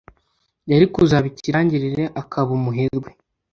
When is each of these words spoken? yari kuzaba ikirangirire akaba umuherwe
yari 0.71 0.85
kuzaba 0.93 1.25
ikirangirire 1.31 2.03
akaba 2.21 2.49
umuherwe 2.57 3.09